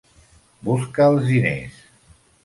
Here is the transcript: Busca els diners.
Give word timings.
Busca 0.69 1.05
els 1.09 1.21
diners. 1.27 1.77